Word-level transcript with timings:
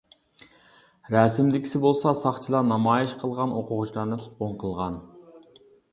رەسىمدىكىسى 1.15 1.81
بولسا 1.83 2.13
ساقچىلار 2.21 2.65
نامايىش 2.71 3.15
قىلغان 3.25 3.53
ئوقۇغۇچىلارنى 3.59 4.19
تۇتقۇن 4.23 4.57
قىلغان. 4.65 4.97